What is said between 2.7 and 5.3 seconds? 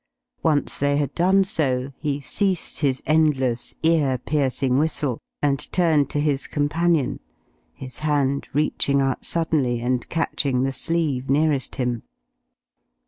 his endless, ear piercing whistle